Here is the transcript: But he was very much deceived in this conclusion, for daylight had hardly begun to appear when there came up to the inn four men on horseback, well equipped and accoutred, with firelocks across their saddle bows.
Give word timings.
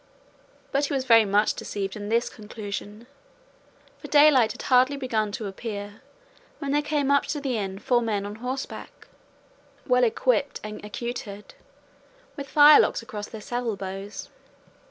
But 0.71 0.85
he 0.85 0.95
was 0.95 1.05
very 1.05 1.25
much 1.25 1.53
deceived 1.53 1.95
in 1.95 2.09
this 2.09 2.27
conclusion, 2.27 3.05
for 3.99 4.07
daylight 4.07 4.51
had 4.51 4.63
hardly 4.63 4.97
begun 4.97 5.31
to 5.33 5.45
appear 5.45 6.01
when 6.57 6.71
there 6.71 6.81
came 6.81 7.11
up 7.11 7.27
to 7.27 7.39
the 7.39 7.55
inn 7.59 7.77
four 7.77 8.01
men 8.01 8.25
on 8.25 8.37
horseback, 8.37 9.07
well 9.85 10.03
equipped 10.03 10.59
and 10.63 10.83
accoutred, 10.83 11.53
with 12.35 12.49
firelocks 12.49 13.03
across 13.03 13.27
their 13.29 13.41
saddle 13.41 13.75
bows. 13.75 14.29